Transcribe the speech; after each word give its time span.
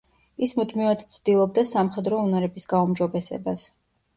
ის 0.45 0.53
მუდმივად 0.59 1.03
ცდილობდა 1.15 1.65
სამხედრო 1.73 2.23
უნარების 2.29 2.67
გაუმჯობესებას. 2.73 3.71